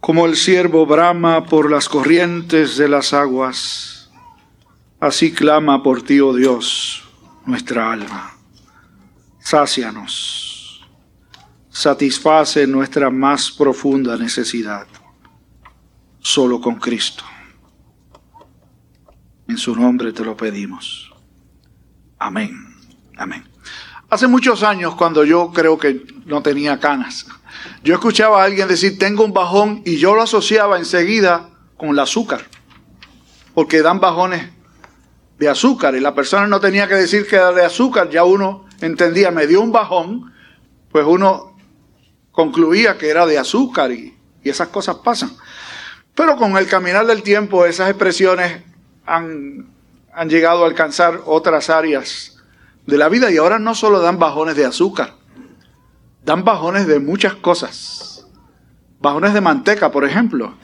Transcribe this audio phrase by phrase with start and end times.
[0.00, 4.10] Como el siervo brama por las corrientes de las aguas,
[4.98, 7.04] así clama por ti, oh Dios,
[7.44, 8.32] nuestra alma.
[9.38, 10.88] Sácianos,
[11.68, 14.86] satisface nuestra más profunda necesidad,
[16.20, 17.24] solo con Cristo.
[19.48, 21.12] En su nombre te lo pedimos.
[22.18, 22.74] Amén.
[23.16, 23.44] Amén.
[24.08, 27.26] Hace muchos años, cuando yo creo que no tenía canas,
[27.82, 31.98] yo escuchaba a alguien decir, tengo un bajón, y yo lo asociaba enseguida con el
[31.98, 32.42] azúcar,
[33.54, 34.50] porque dan bajones
[35.38, 38.66] de azúcar, y la persona no tenía que decir que era de azúcar, ya uno
[38.80, 40.32] entendía, me dio un bajón,
[40.92, 41.56] pues uno
[42.32, 45.30] concluía que era de azúcar, y, y esas cosas pasan.
[46.14, 48.62] Pero con el caminar del tiempo, esas expresiones
[49.06, 49.72] han,
[50.12, 52.36] han llegado a alcanzar otras áreas
[52.86, 55.14] de la vida, y ahora no solo dan bajones de azúcar,
[56.24, 58.26] dan bajones de muchas cosas.
[59.00, 60.54] Bajones de manteca, por ejemplo.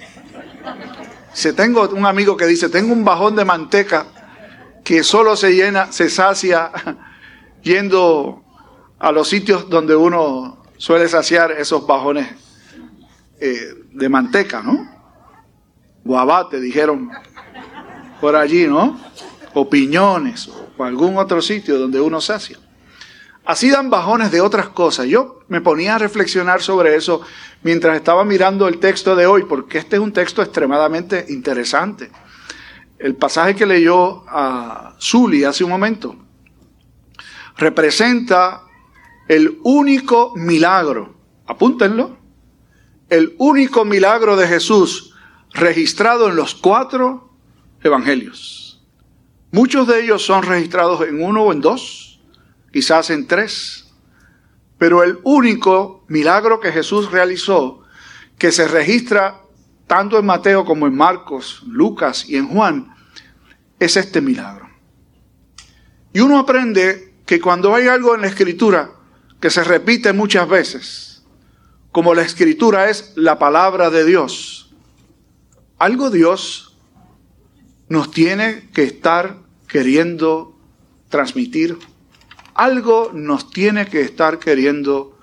[1.32, 4.06] Si tengo un amigo que dice, tengo un bajón de manteca
[4.84, 6.70] que solo se llena, se sacia
[7.62, 8.42] yendo
[8.98, 12.28] a los sitios donde uno suele saciar esos bajones
[13.40, 14.88] eh, de manteca, ¿no?
[16.04, 17.10] Guabate, dijeron
[18.20, 18.98] por allí, ¿no?
[19.54, 22.58] O piñones, o algún otro sitio donde uno sacia.
[23.46, 25.06] Así dan bajones de otras cosas.
[25.06, 27.20] Yo me ponía a reflexionar sobre eso
[27.62, 32.10] mientras estaba mirando el texto de hoy, porque este es un texto extremadamente interesante.
[32.98, 36.16] El pasaje que leyó a Zuli hace un momento
[37.56, 38.62] representa
[39.28, 41.14] el único milagro,
[41.46, 42.18] apúntenlo,
[43.08, 45.14] el único milagro de Jesús
[45.52, 47.30] registrado en los cuatro
[47.80, 48.82] evangelios.
[49.52, 52.05] Muchos de ellos son registrados en uno o en dos
[52.72, 53.86] quizás en tres.
[54.78, 57.82] Pero el único milagro que Jesús realizó,
[58.38, 59.42] que se registra
[59.86, 62.94] tanto en Mateo como en Marcos, Lucas y en Juan,
[63.78, 64.68] es este milagro.
[66.12, 68.90] Y uno aprende que cuando hay algo en la escritura
[69.40, 71.22] que se repite muchas veces,
[71.92, 74.74] como la escritura es la palabra de Dios,
[75.78, 76.76] algo Dios
[77.88, 79.38] nos tiene que estar
[79.68, 80.58] queriendo
[81.08, 81.78] transmitir
[82.56, 85.16] algo nos tiene que estar queriendo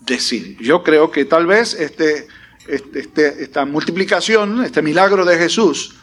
[0.00, 0.56] decir.
[0.60, 2.26] Yo creo que tal vez este,
[2.66, 5.96] este, este, esta multiplicación, este milagro de Jesús,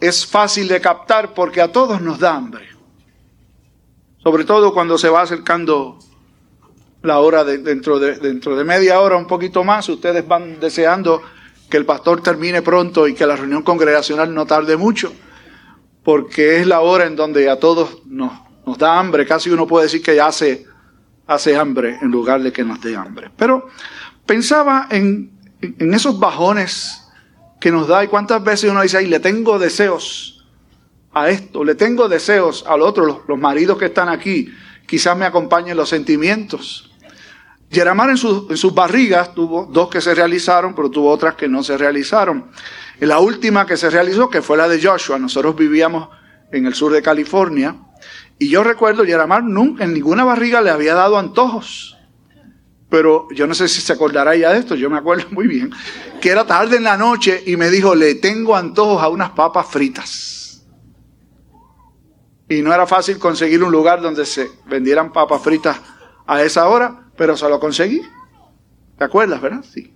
[0.00, 2.68] es fácil de captar porque a todos nos da hambre.
[4.18, 5.98] Sobre todo cuando se va acercando
[7.02, 11.22] la hora de, dentro, de, dentro de media hora, un poquito más, ustedes van deseando
[11.70, 15.12] que el pastor termine pronto y que la reunión congregacional no tarde mucho,
[16.02, 19.84] porque es la hora en donde a todos nos nos da hambre, casi uno puede
[19.84, 20.66] decir que hace,
[21.26, 23.30] hace hambre en lugar de que nos dé hambre.
[23.36, 23.68] Pero
[24.26, 27.02] pensaba en, en esos bajones
[27.60, 30.44] que nos da y cuántas veces uno dice, ay, le tengo deseos
[31.12, 34.52] a esto, le tengo deseos al otro, los, los maridos que están aquí,
[34.86, 36.90] quizás me acompañen los sentimientos.
[37.70, 41.62] Yeramar en, en, sus barrigas tuvo dos que se realizaron, pero tuvo otras que no
[41.62, 42.50] se realizaron.
[42.98, 46.08] La última que se realizó, que fue la de Joshua, nosotros vivíamos
[46.50, 47.76] en el sur de California,
[48.38, 51.96] y yo recuerdo, Yaramar nunca en ninguna barriga le había dado antojos.
[52.88, 55.70] Pero yo no sé si se acordará ya de esto, yo me acuerdo muy bien,
[56.20, 59.66] que era tarde en la noche y me dijo, le tengo antojos a unas papas
[59.68, 60.64] fritas.
[62.48, 65.80] Y no era fácil conseguir un lugar donde se vendieran papas fritas
[66.26, 68.02] a esa hora, pero se lo conseguí.
[68.96, 69.64] ¿Te acuerdas, verdad?
[69.64, 69.92] Sí.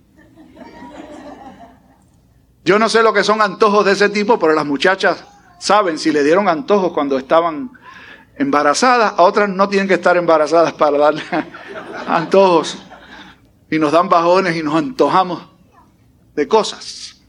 [2.65, 5.23] Yo no sé lo que son antojos de ese tipo, pero las muchachas
[5.59, 7.71] saben si le dieron antojos cuando estaban
[8.37, 11.23] embarazadas, a otras no tienen que estar embarazadas para darle
[12.07, 12.77] antojos.
[13.69, 15.47] Y nos dan bajones y nos antojamos
[16.35, 17.21] de cosas.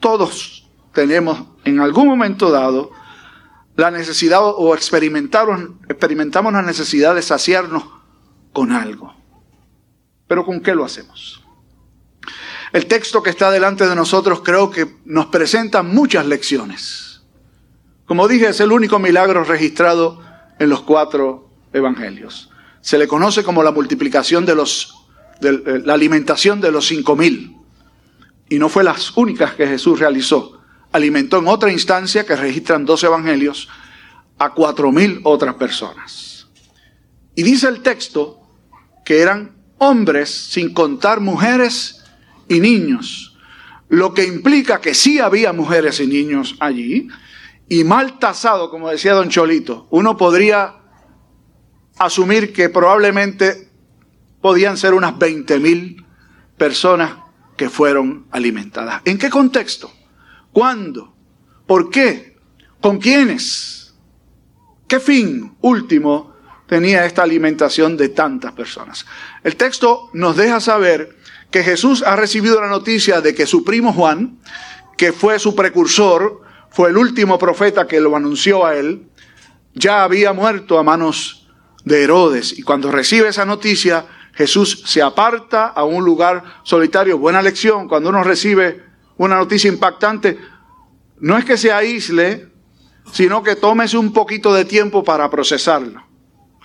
[0.00, 2.90] Todos tenemos en algún momento dado
[3.76, 7.84] la necesidad o experimentamos, experimentamos la necesidad de saciarnos
[8.52, 9.14] con algo.
[10.26, 11.44] Pero ¿con qué lo hacemos?
[12.72, 17.07] El texto que está delante de nosotros creo que nos presenta muchas lecciones.
[18.08, 20.18] Como dije, es el único milagro registrado
[20.58, 22.48] en los cuatro evangelios.
[22.80, 24.94] Se le conoce como la multiplicación de los,
[25.42, 27.54] eh, la alimentación de los cinco mil.
[28.48, 30.58] Y no fue las únicas que Jesús realizó.
[30.90, 33.68] Alimentó en otra instancia que registran dos evangelios
[34.38, 36.46] a cuatro mil otras personas.
[37.34, 38.40] Y dice el texto
[39.04, 42.02] que eran hombres sin contar mujeres
[42.48, 43.36] y niños,
[43.90, 47.08] lo que implica que sí había mujeres y niños allí,
[47.68, 50.76] y mal tasado, como decía don Cholito, uno podría
[51.98, 53.68] asumir que probablemente
[54.40, 56.06] podían ser unas 20 mil
[56.56, 57.12] personas
[57.56, 59.02] que fueron alimentadas.
[59.04, 59.92] ¿En qué contexto?
[60.52, 61.14] ¿Cuándo?
[61.66, 62.36] ¿Por qué?
[62.80, 63.94] ¿Con quiénes?
[64.86, 66.34] ¿Qué fin último
[66.66, 69.04] tenía esta alimentación de tantas personas?
[69.42, 71.18] El texto nos deja saber
[71.50, 74.38] que Jesús ha recibido la noticia de que su primo Juan,
[74.96, 79.08] que fue su precursor, fue el último profeta que lo anunció a él,
[79.74, 81.48] ya había muerto a manos
[81.84, 82.58] de Herodes.
[82.58, 87.18] Y cuando recibe esa noticia, Jesús se aparta a un lugar solitario.
[87.18, 88.84] Buena lección, cuando uno recibe
[89.16, 90.38] una noticia impactante,
[91.20, 92.48] no es que se aísle,
[93.12, 96.04] sino que tómese un poquito de tiempo para procesarlo.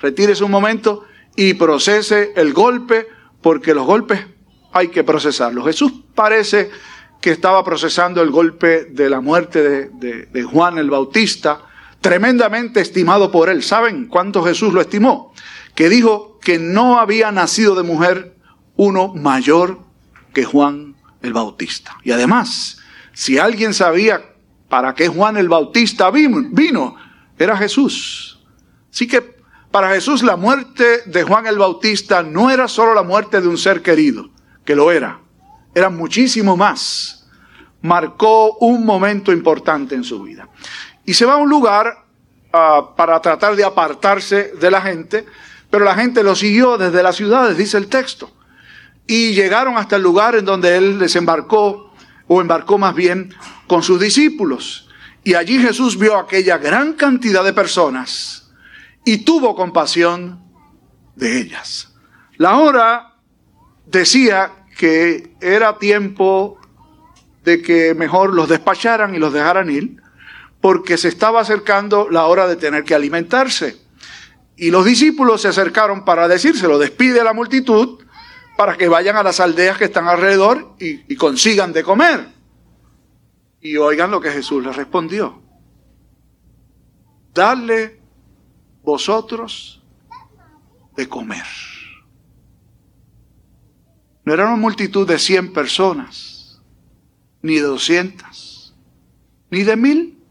[0.01, 3.07] Retírese un momento y procese el golpe,
[3.41, 4.19] porque los golpes
[4.71, 5.65] hay que procesarlos.
[5.65, 6.69] Jesús parece
[7.23, 11.61] que estaba procesando el golpe de la muerte de, de Juan el Bautista,
[12.01, 13.63] tremendamente estimado por él.
[13.63, 15.33] ¿Saben cuánto Jesús lo estimó?
[15.73, 18.35] Que dijo que no había nacido de mujer
[18.75, 19.79] uno mayor
[20.33, 21.95] que Juan el Bautista.
[22.03, 22.79] Y además,
[23.13, 24.35] si alguien sabía
[24.67, 26.97] para qué Juan el Bautista vino, vino
[27.39, 28.43] era Jesús.
[28.91, 29.37] Así que
[29.71, 33.57] para Jesús la muerte de Juan el Bautista no era solo la muerte de un
[33.57, 34.29] ser querido,
[34.65, 35.22] que lo era,
[35.73, 37.27] era muchísimo más.
[37.81, 40.47] Marcó un momento importante en su vida
[41.05, 42.05] y se va a un lugar
[42.53, 45.25] uh, para tratar de apartarse de la gente,
[45.69, 48.31] pero la gente lo siguió desde las ciudades, dice el texto.
[49.05, 51.93] Y llegaron hasta el lugar en donde él desembarcó,
[52.27, 53.33] o embarcó más bien,
[53.67, 54.87] con sus discípulos.
[55.25, 58.51] Y allí Jesús vio aquella gran cantidad de personas
[59.03, 60.41] y tuvo compasión
[61.15, 61.93] de ellas.
[62.37, 63.15] La hora
[63.85, 66.57] decía que era tiempo
[67.43, 69.97] de que mejor los despacharan y los dejaran ir,
[70.61, 73.77] porque se estaba acercando la hora de tener que alimentarse.
[74.55, 77.99] Y los discípulos se acercaron para decírselo, despide a la multitud
[78.55, 82.27] para que vayan a las aldeas que están alrededor y, y consigan de comer.
[83.59, 85.41] Y oigan lo que Jesús les respondió.
[87.33, 87.99] Dale
[88.83, 89.81] vosotros
[90.95, 91.45] de comer.
[94.25, 96.61] No era una multitud de 100 personas,
[97.41, 98.73] ni de 200,
[99.49, 100.23] ni de mil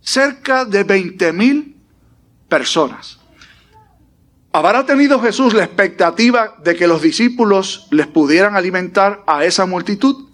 [0.00, 1.76] cerca de 20 mil
[2.48, 3.18] personas.
[4.52, 10.30] ¿Habrá tenido Jesús la expectativa de que los discípulos les pudieran alimentar a esa multitud?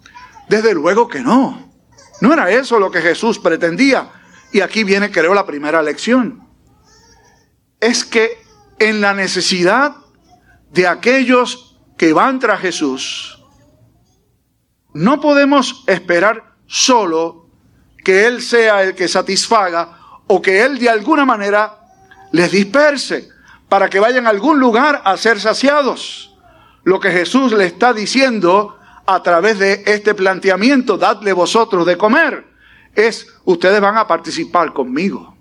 [0.49, 1.73] Desde luego que no.
[2.21, 4.11] No era eso lo que Jesús pretendía.
[4.53, 6.47] Y aquí viene, creo, la primera lección.
[7.81, 8.39] Es que
[8.79, 9.97] en la necesidad
[10.71, 11.72] de aquellos
[12.03, 13.39] que van tras Jesús,
[14.93, 17.47] no podemos esperar solo
[18.05, 21.79] que Él sea el que satisfaga o que Él de alguna manera
[22.33, 23.29] les disperse
[23.69, 26.37] para que vayan a algún lugar a ser saciados.
[26.83, 28.77] Lo que Jesús le está diciendo
[29.07, 32.49] a través de este planteamiento, dadle vosotros de comer,
[32.97, 35.37] es ustedes van a participar conmigo.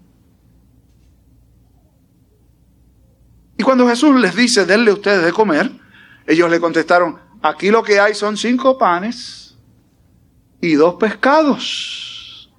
[3.57, 5.80] Y cuando Jesús les dice, denle ustedes de comer,
[6.27, 9.57] ellos le contestaron, aquí lo que hay son cinco panes
[10.61, 12.51] y dos pescados.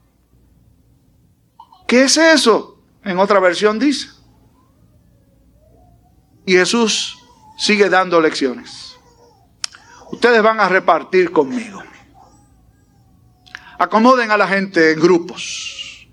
[1.86, 2.78] ¿Qué es eso?
[3.04, 4.08] En otra versión dice.
[6.46, 7.18] Y Jesús
[7.56, 8.96] sigue dando lecciones.
[10.10, 11.82] Ustedes van a repartir conmigo.
[13.78, 16.08] Acomoden a la gente en grupos.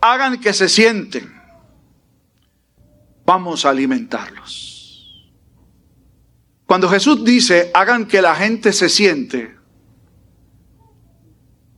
[0.00, 1.32] Hagan que se sienten.
[3.24, 4.69] Vamos a alimentarlos.
[6.70, 9.56] Cuando Jesús dice, hagan que la gente se siente,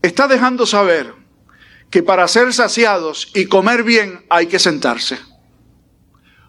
[0.03, 1.15] está dejando saber
[1.89, 5.19] que para ser saciados y comer bien hay que sentarse.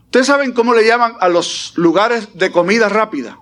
[0.04, 3.40] Ustedes saben cómo le llaman a los lugares de comida rápida.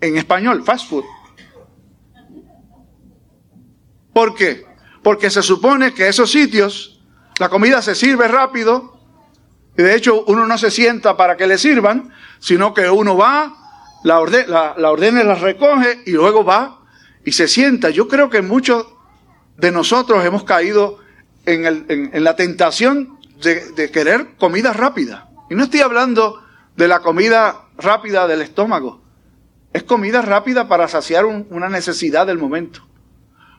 [0.00, 1.04] En español, fast food.
[4.14, 4.64] ¿Por qué?
[5.02, 7.02] Porque se supone que esos sitios,
[7.38, 8.97] la comida se sirve rápido,
[9.78, 13.54] y de hecho uno no se sienta para que le sirvan, sino que uno va,
[14.02, 16.80] la, la, la la recoge y luego va
[17.24, 17.88] y se sienta.
[17.90, 18.86] Yo creo que muchos
[19.56, 20.98] de nosotros hemos caído
[21.46, 25.28] en, la tentación de, querer comida rápida.
[25.48, 26.42] Y no estoy hablando
[26.76, 29.00] de la comida rápida del estómago.
[29.72, 32.80] Es comida rápida para saciar una necesidad del momento.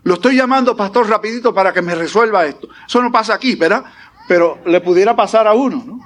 [0.04, 2.68] Lo estoy llamando, pastor, rapidito para que me resuelva esto.
[2.86, 3.86] Eso no pasa aquí, ¿verdad?
[4.28, 5.99] Pero le pudiera pasar a uno, ¿no?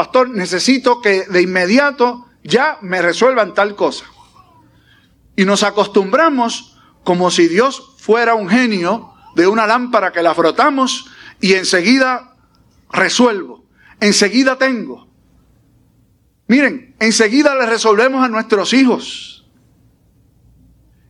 [0.00, 4.06] Pastor, necesito que de inmediato ya me resuelvan tal cosa.
[5.36, 11.10] Y nos acostumbramos como si Dios fuera un genio de una lámpara que la frotamos
[11.38, 12.34] y enseguida
[12.90, 13.66] resuelvo,
[14.00, 15.06] enseguida tengo.
[16.46, 19.50] Miren, enseguida le resolvemos a nuestros hijos.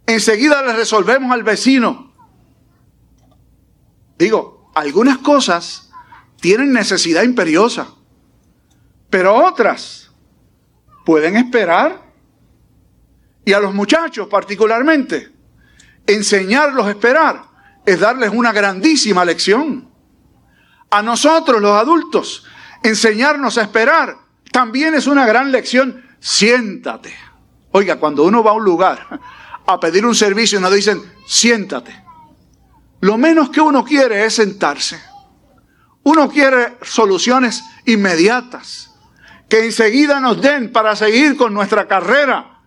[0.06, 2.12] enseguida le resolvemos al vecino.
[4.18, 5.92] Digo, algunas cosas
[6.40, 7.94] tienen necesidad imperiosa,
[9.10, 10.10] pero otras
[11.04, 12.08] pueden esperar.
[13.44, 15.30] Y a los muchachos particularmente,
[16.06, 17.42] enseñarlos a esperar
[17.84, 19.90] es darles una grandísima lección.
[20.90, 22.44] A nosotros los adultos,
[22.82, 24.16] enseñarnos a esperar
[24.52, 26.04] también es una gran lección.
[26.18, 27.14] Siéntate.
[27.72, 29.20] Oiga, cuando uno va a un lugar
[29.66, 32.04] a pedir un servicio, nos dicen, siéntate.
[33.00, 35.00] Lo menos que uno quiere es sentarse.
[36.02, 38.89] Uno quiere soluciones inmediatas,
[39.50, 42.62] que enseguida nos den para seguir con nuestra carrera.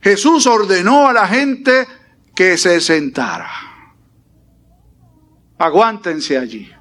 [0.00, 1.86] Jesús ordenó a la gente
[2.34, 3.50] que se sentara.
[5.58, 6.72] Aguántense allí.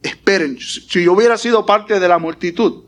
[0.00, 0.56] Esperen.
[0.60, 2.84] Si yo hubiera sido parte de la multitud,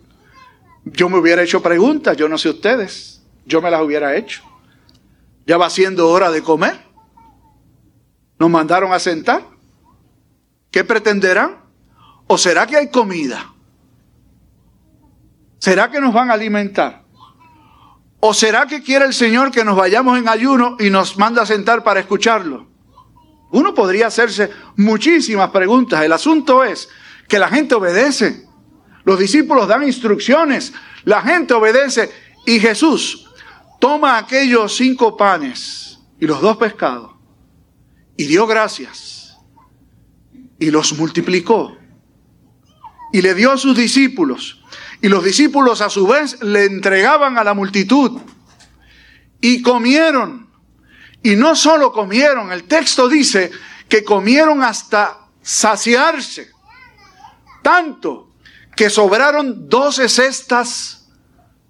[0.85, 4.45] yo me hubiera hecho preguntas, yo no sé ustedes, yo me las hubiera hecho.
[5.45, 6.79] Ya va siendo hora de comer.
[8.38, 9.43] Nos mandaron a sentar.
[10.71, 11.65] ¿Qué pretenderán?
[12.29, 13.55] ¿O será que hay comida?
[15.59, 17.05] ¿Será que nos van a alimentar?
[18.21, 21.47] ¿O será que quiere el Señor que nos vayamos en ayuno y nos manda a
[21.47, 22.69] sentar para escucharlo?
[23.50, 26.03] Uno podría hacerse muchísimas preguntas.
[26.03, 26.88] El asunto es
[27.29, 28.47] que la gente obedece.
[29.05, 30.73] Los discípulos dan instrucciones.
[31.05, 32.11] La gente obedece.
[32.45, 33.29] Y Jesús
[33.79, 37.12] toma aquellos cinco panes y los dos pescados
[38.17, 39.38] y dio gracias
[40.59, 41.77] y los multiplicó
[43.12, 44.58] y le dio a sus discípulos.
[45.00, 48.21] Y los discípulos a su vez le entregaban a la multitud.
[49.40, 50.49] Y comieron.
[51.23, 53.50] Y no solo comieron, el texto dice
[53.88, 56.50] que comieron hasta saciarse.
[57.62, 58.33] Tanto
[58.76, 61.09] que sobraron doce cestas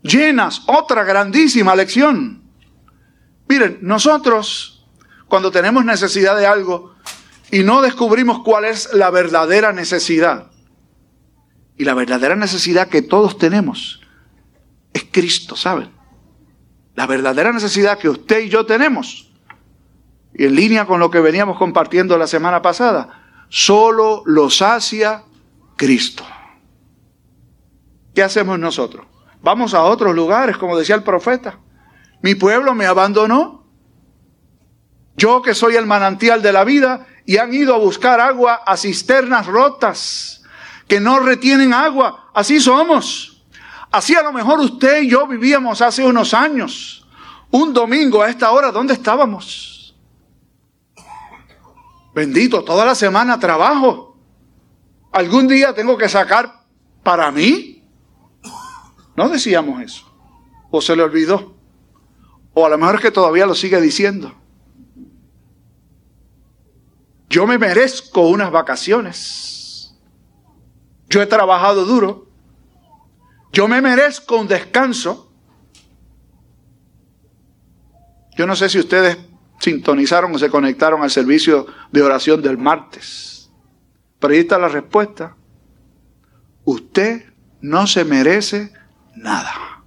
[0.02, 0.62] llenas.
[0.66, 2.42] Otra grandísima lección.
[3.48, 4.78] Miren, nosotros
[5.28, 6.94] cuando tenemos necesidad de algo
[7.50, 10.50] y no descubrimos cuál es la verdadera necesidad,
[11.78, 14.00] y la verdadera necesidad que todos tenemos
[14.92, 15.90] es Cristo, ¿saben?
[16.96, 19.30] La verdadera necesidad que usted y yo tenemos,
[20.34, 25.22] y en línea con lo que veníamos compartiendo la semana pasada, solo lo sacia
[25.76, 26.24] Cristo.
[28.12, 29.06] ¿Qué hacemos nosotros?
[29.40, 31.60] Vamos a otros lugares, como decía el profeta.
[32.22, 33.64] Mi pueblo me abandonó.
[35.16, 38.76] Yo que soy el manantial de la vida y han ido a buscar agua a
[38.76, 40.37] cisternas rotas
[40.88, 42.30] que no retienen agua.
[42.34, 43.44] Así somos.
[43.90, 47.06] Así a lo mejor usted y yo vivíamos hace unos años.
[47.50, 49.94] Un domingo a esta hora, ¿dónde estábamos?
[52.14, 54.16] Bendito, toda la semana trabajo.
[55.12, 56.64] ¿Algún día tengo que sacar
[57.02, 57.82] para mí?
[59.16, 60.04] No decíamos eso.
[60.70, 61.54] O se le olvidó.
[62.54, 64.34] O a lo mejor es que todavía lo sigue diciendo.
[67.30, 69.57] Yo me merezco unas vacaciones.
[71.08, 72.26] Yo he trabajado duro.
[73.52, 75.32] Yo me merezco un descanso.
[78.36, 79.18] Yo no sé si ustedes
[79.58, 83.50] sintonizaron o se conectaron al servicio de oración del martes.
[84.18, 85.36] Pero ahí está la respuesta.
[86.64, 88.72] Usted no se merece
[89.16, 89.82] nada.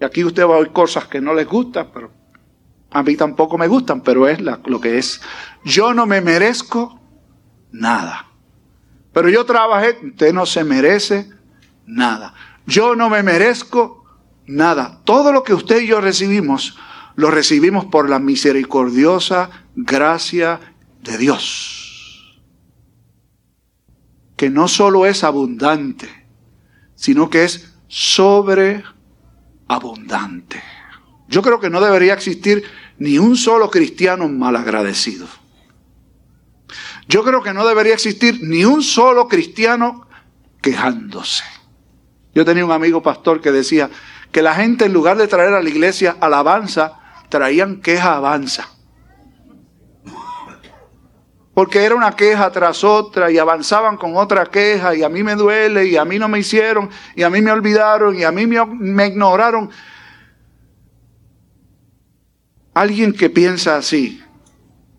[0.00, 2.10] Y aquí usted va a oír cosas que no les gustan, pero
[2.90, 5.20] a mí tampoco me gustan, pero es lo que es.
[5.64, 7.00] Yo no me merezco
[7.70, 8.33] nada.
[9.14, 11.30] Pero yo trabajé, usted no se merece
[11.86, 12.34] nada.
[12.66, 14.04] Yo no me merezco
[14.44, 15.00] nada.
[15.04, 16.76] Todo lo que usted y yo recibimos,
[17.14, 20.58] lo recibimos por la misericordiosa gracia
[21.00, 22.42] de Dios.
[24.36, 26.08] Que no solo es abundante,
[26.96, 30.60] sino que es sobreabundante.
[31.28, 32.64] Yo creo que no debería existir
[32.98, 35.28] ni un solo cristiano malagradecido.
[37.08, 40.06] Yo creo que no debería existir ni un solo cristiano
[40.62, 41.44] quejándose.
[42.34, 43.90] Yo tenía un amigo pastor que decía
[44.32, 48.68] que la gente en lugar de traer a la iglesia alabanza, traían queja avanza.
[51.52, 55.36] Porque era una queja tras otra y avanzaban con otra queja y a mí me
[55.36, 58.46] duele y a mí no me hicieron y a mí me olvidaron y a mí
[58.46, 59.70] me, me ignoraron.
[62.72, 64.20] Alguien que piensa así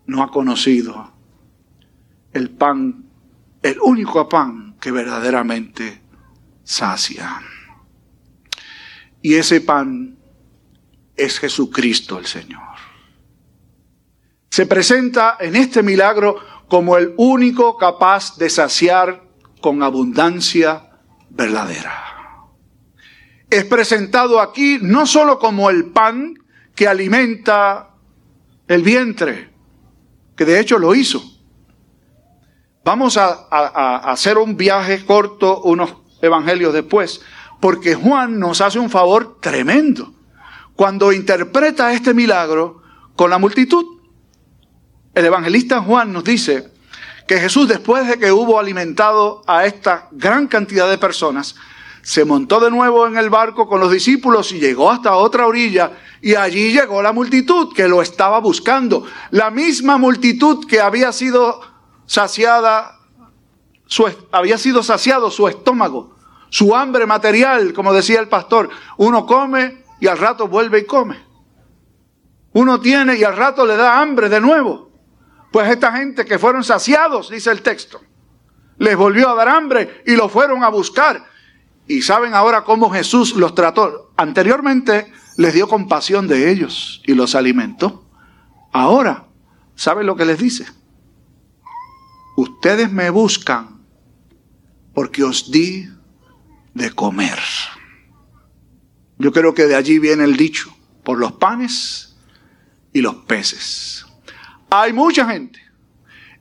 [0.06, 1.15] no ha conocido
[2.36, 3.06] el pan,
[3.62, 6.02] el único pan que verdaderamente
[6.62, 7.40] sacia.
[9.22, 10.18] Y ese pan
[11.16, 12.62] es Jesucristo el Señor.
[14.50, 16.36] Se presenta en este milagro
[16.68, 19.24] como el único capaz de saciar
[19.60, 20.90] con abundancia
[21.30, 22.04] verdadera.
[23.48, 26.34] Es presentado aquí no solo como el pan
[26.74, 27.94] que alimenta
[28.68, 29.50] el vientre,
[30.36, 31.35] que de hecho lo hizo.
[32.86, 33.48] Vamos a,
[34.12, 37.20] hacer un viaje corto, unos evangelios después,
[37.58, 40.14] porque Juan nos hace un favor tremendo
[40.76, 42.82] cuando interpreta este milagro
[43.16, 43.84] con la multitud.
[45.16, 46.70] El evangelista Juan nos dice
[47.26, 51.56] que Jesús, después de que hubo alimentado a esta gran cantidad de personas,
[52.02, 55.90] se montó de nuevo en el barco con los discípulos y llegó hasta otra orilla
[56.22, 59.04] y allí llegó la multitud que lo estaba buscando.
[59.32, 61.74] La misma multitud que había sido
[62.06, 62.98] saciada,
[63.86, 66.16] su, había sido saciado su estómago,
[66.48, 68.70] su hambre material, como decía el pastor.
[68.96, 71.24] Uno come y al rato vuelve y come.
[72.52, 74.90] Uno tiene y al rato le da hambre de nuevo.
[75.52, 78.00] Pues esta gente que fueron saciados, dice el texto,
[78.78, 81.24] les volvió a dar hambre y lo fueron a buscar.
[81.86, 84.10] Y saben ahora cómo Jesús los trató.
[84.16, 88.04] Anteriormente les dio compasión de ellos y los alimentó.
[88.72, 89.26] Ahora,
[89.74, 90.66] ¿saben lo que les dice?
[92.36, 93.80] Ustedes me buscan
[94.94, 95.88] porque os di
[96.74, 97.38] de comer.
[99.18, 102.16] Yo creo que de allí viene el dicho, por los panes
[102.92, 104.04] y los peces.
[104.68, 105.60] Hay mucha gente,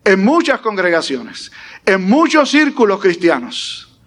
[0.04, 1.52] en muchas congregaciones,
[1.86, 4.00] en muchos círculos cristianos,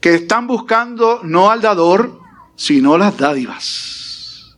[0.00, 2.20] que están buscando no al dador,
[2.56, 4.56] sino las dádivas.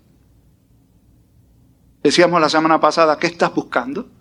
[2.02, 4.19] Decíamos la semana pasada, ¿qué estás buscando?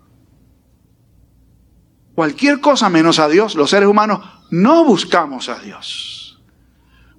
[2.19, 3.55] Cualquier cosa menos a Dios.
[3.55, 6.43] Los seres humanos no buscamos a Dios.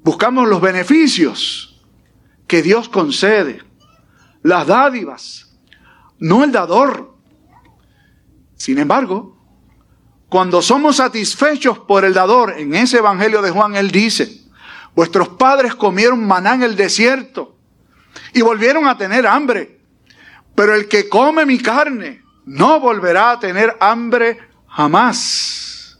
[0.03, 1.83] Buscamos los beneficios
[2.47, 3.63] que Dios concede,
[4.43, 5.57] las dádivas,
[6.19, 7.17] no el dador.
[8.57, 9.39] Sin embargo,
[10.29, 14.43] cuando somos satisfechos por el dador, en ese Evangelio de Juan él dice,
[14.95, 17.57] vuestros padres comieron maná en el desierto
[18.35, 19.81] y volvieron a tener hambre,
[20.55, 25.99] pero el que come mi carne no volverá a tener hambre jamás.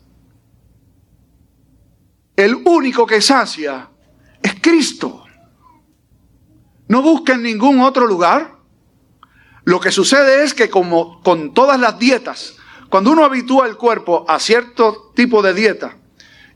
[2.37, 3.91] El único que sacia
[4.43, 5.25] es Cristo.
[6.89, 8.57] No busquen ningún otro lugar.
[9.65, 12.55] Lo que sucede es que como con todas las dietas,
[12.89, 15.97] cuando uno habitúa el cuerpo a cierto tipo de dieta,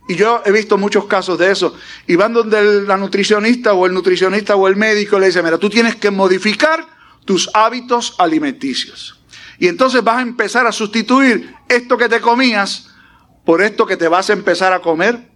[0.08, 1.74] y yo he visto muchos casos de eso,
[2.06, 5.70] y van donde la nutricionista o el nutricionista o el médico le dice, mira, tú
[5.70, 6.86] tienes que modificar
[7.24, 9.23] tus hábitos alimenticios.
[9.58, 12.90] Y entonces vas a empezar a sustituir esto que te comías
[13.44, 15.30] por esto que te vas a empezar a comer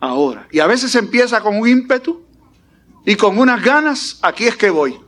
[0.00, 0.48] ahora.
[0.50, 2.24] Y a veces empieza con un ímpetu
[3.04, 4.98] y con unas ganas, aquí es que voy.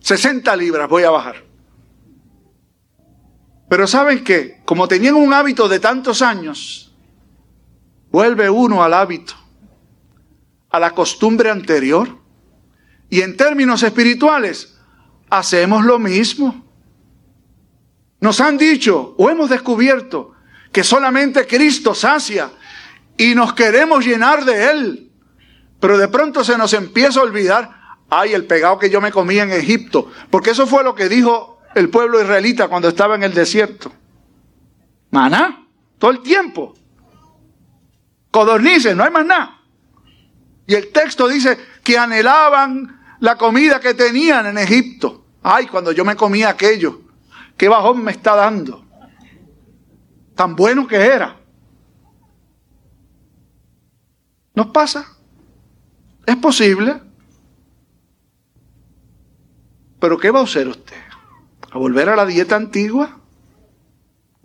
[0.00, 1.44] 60 libras voy a bajar.
[3.68, 4.60] Pero ¿saben qué?
[4.64, 6.94] Como tenían un hábito de tantos años,
[8.10, 9.34] vuelve uno al hábito,
[10.70, 12.18] a la costumbre anterior.
[13.08, 14.76] Y en términos espirituales,
[15.30, 16.65] hacemos lo mismo.
[18.26, 20.34] Nos han dicho o hemos descubierto
[20.72, 22.50] que solamente Cristo sacia
[23.16, 25.12] y nos queremos llenar de Él.
[25.78, 27.70] Pero de pronto se nos empieza a olvidar,
[28.10, 30.10] ay, el pegado que yo me comía en Egipto.
[30.28, 33.92] Porque eso fue lo que dijo el pueblo israelita cuando estaba en el desierto?
[35.12, 35.64] Maná,
[35.96, 36.74] todo el tiempo.
[38.32, 39.60] Codornices, no hay más nada.
[40.66, 45.26] Y el texto dice que anhelaban la comida que tenían en Egipto.
[45.44, 47.05] Ay, cuando yo me comía aquello,
[47.56, 48.84] qué bajón me está dando.
[50.34, 51.36] Tan bueno que era.
[54.54, 55.06] ¿Nos pasa?
[56.26, 57.00] Es posible.
[60.00, 60.96] Pero ¿qué va a hacer usted?
[61.70, 63.18] ¿A volver a la dieta antigua?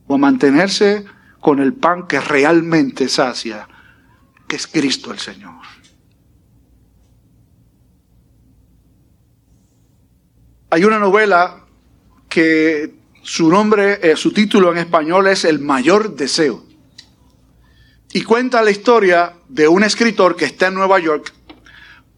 [0.08, 1.06] ¿O a mantenerse
[1.40, 3.68] con el pan que realmente sacia,
[4.48, 5.62] que es Cristo el Señor?
[10.70, 11.66] Hay una novela
[12.30, 16.66] que su nombre, eh, su título en español es El mayor deseo.
[18.14, 21.34] Y cuenta la historia de un escritor que está en Nueva York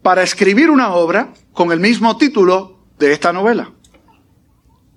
[0.02, 3.70] para escribir una obra con el mismo título de esta novela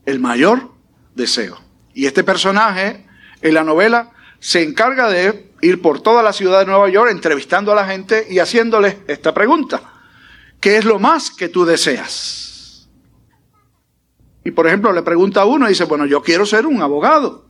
[0.07, 0.71] el mayor
[1.13, 1.59] deseo.
[1.93, 3.05] Y este personaje
[3.41, 7.71] en la novela se encarga de ir por toda la ciudad de Nueva York entrevistando
[7.71, 9.81] a la gente y haciéndoles esta pregunta.
[10.61, 12.46] ¿Qué es lo más que tú deseas?
[14.47, 17.43] Y por ejemplo le pregunta a uno y dice, bueno, yo quiero ser un abogado.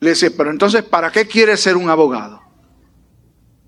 [0.00, 2.40] Le dice, pero entonces, ¿para qué quieres ser un abogado?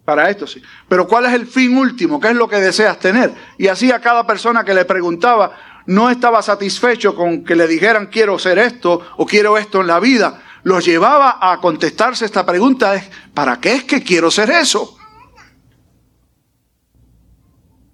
[0.06, 0.62] Para esto sí.
[0.88, 2.18] Pero ¿cuál es el fin último?
[2.18, 3.34] ¿Qué es lo que deseas tener?
[3.58, 8.06] Y así a cada persona que le preguntaba, no estaba satisfecho con que le dijeran
[8.06, 10.42] quiero ser esto o quiero esto en la vida.
[10.62, 12.94] Lo llevaba a contestarse esta pregunta
[13.34, 14.96] ¿para qué es que quiero ser eso?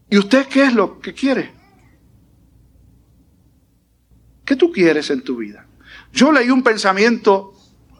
[0.08, 1.59] ¿Y usted qué es lo que quiere?
[4.50, 5.64] ¿Qué tú quieres en tu vida?
[6.12, 7.52] Yo leí un pensamiento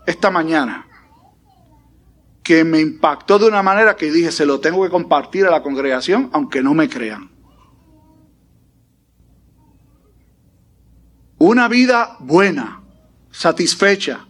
[0.04, 0.84] esta mañana
[2.42, 5.62] que me impactó de una manera que dije, se lo tengo que compartir a la
[5.62, 7.30] congregación, aunque no me crean.
[11.38, 12.82] Una vida buena,
[13.30, 14.26] satisfecha,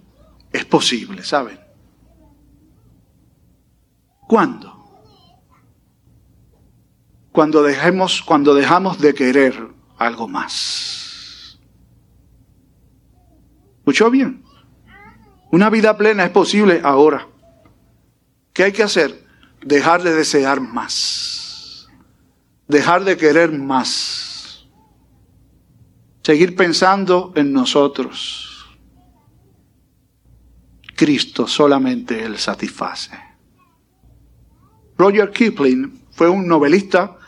[0.52, 1.58] es posible, ¿saben?
[4.28, 4.76] ¿Cuándo?
[7.32, 10.99] Cuando dejemos, cuando dejamos de querer algo más.
[13.90, 14.44] ¿Escuchó bien?
[15.50, 17.26] Una vida plena es posible ahora.
[18.52, 19.26] ¿Qué hay que hacer?
[19.62, 21.88] Dejar de desear más.
[22.68, 24.68] Dejar de querer más.
[26.22, 28.64] Seguir pensando en nosotros.
[30.94, 33.10] Cristo solamente Él satisface.
[34.98, 37.18] Roger Kipling fue un novelista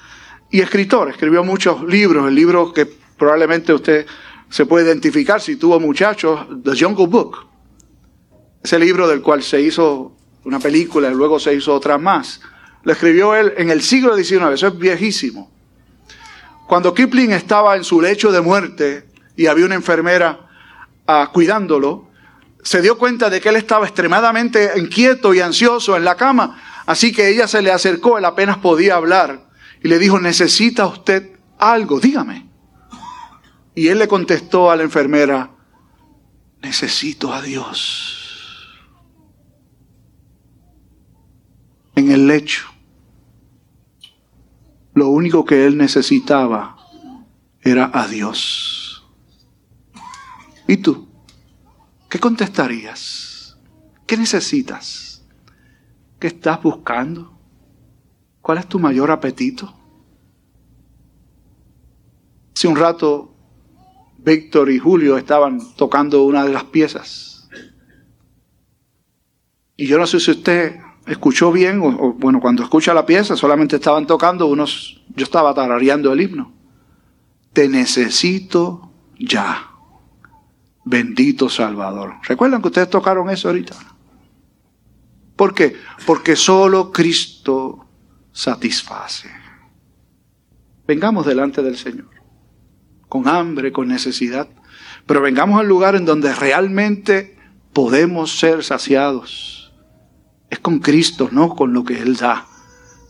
[0.49, 1.11] y escritor.
[1.11, 2.29] Escribió muchos libros.
[2.29, 4.07] El libro que probablemente usted
[4.53, 7.39] se puede identificar si tuvo muchachos, The Jungle Book.
[8.63, 12.43] Ese libro del cual se hizo una película y luego se hizo otra más.
[12.83, 15.51] Lo escribió él en el siglo XIX, eso es viejísimo.
[16.69, 20.47] Cuando Kipling estaba en su lecho de muerte y había una enfermera
[21.07, 22.11] ah, cuidándolo,
[22.63, 27.11] se dio cuenta de que él estaba extremadamente inquieto y ansioso en la cama, así
[27.11, 29.49] que ella se le acercó, él apenas podía hablar,
[29.83, 32.01] y le dijo, ¿necesita usted algo?
[32.01, 32.52] Dígame.
[33.75, 35.51] Y él le contestó a la enfermera,
[36.61, 38.23] necesito a Dios.
[41.95, 42.69] en el lecho.
[44.95, 46.77] Lo único que él necesitaba
[47.61, 49.07] era a Dios.
[50.67, 51.09] ¿Y tú?
[52.09, 53.59] ¿Qué contestarías?
[54.07, 55.25] ¿Qué necesitas?
[56.19, 57.39] ¿Qué estás buscando?
[58.41, 59.75] ¿Cuál es tu mayor apetito?
[62.55, 63.32] Hace un rato,
[64.25, 67.49] Víctor y Julio estaban tocando una de las piezas.
[69.77, 73.77] Y yo no sé si usted escuchó bien, o, bueno, cuando escucha la pieza, solamente
[73.77, 76.53] estaban tocando unos, yo estaba tarareando el himno.
[77.53, 79.71] Te necesito ya,
[80.85, 82.15] bendito Salvador.
[82.23, 83.75] ¿Recuerdan que ustedes tocaron eso ahorita?
[85.37, 85.77] ¿Por qué?
[86.07, 87.87] Porque solo Cristo
[88.31, 89.29] satisface.
[90.87, 92.09] Vengamos delante del Señor,
[93.13, 94.49] con hambre, con necesidad,
[95.05, 97.37] pero vengamos al lugar en donde realmente
[97.75, 99.71] podemos ser saciados
[100.49, 102.47] es con Cristo, no con lo que Él da,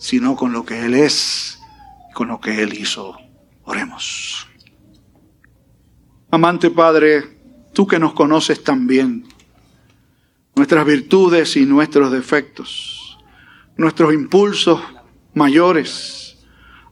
[0.00, 1.56] sino con lo que Él es,
[2.14, 3.16] con lo que Él hizo.
[3.62, 4.48] Oremos.
[6.32, 7.38] Amante Padre,
[7.72, 9.24] tú que nos conoces tan bien,
[10.56, 13.18] nuestras virtudes y nuestros defectos,
[13.76, 14.80] nuestros impulsos
[15.32, 16.38] mayores,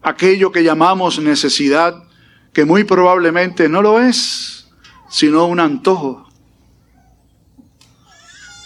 [0.01, 2.05] aquello que llamamos necesidad,
[2.52, 4.68] que muy probablemente no lo es,
[5.08, 6.28] sino un antojo.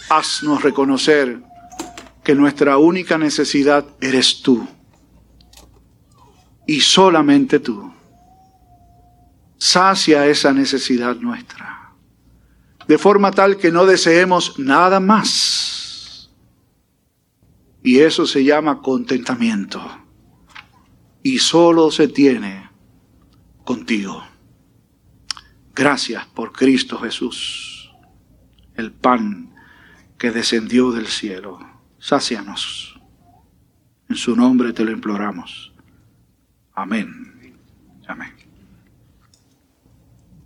[0.09, 1.41] Haznos reconocer
[2.23, 4.67] que nuestra única necesidad eres tú.
[6.67, 7.93] Y solamente tú.
[9.57, 11.93] Sacia esa necesidad nuestra.
[12.87, 16.31] De forma tal que no deseemos nada más.
[17.83, 19.81] Y eso se llama contentamiento.
[21.21, 22.64] Y solo se tiene
[23.65, 24.23] contigo.
[25.73, 27.91] Gracias por Cristo Jesús,
[28.75, 29.53] el pan
[30.17, 31.59] que descendió del cielo
[31.99, 32.99] sácianos.
[34.07, 35.73] En su nombre te lo imploramos.
[36.73, 37.57] Amén.
[38.07, 38.34] Amén.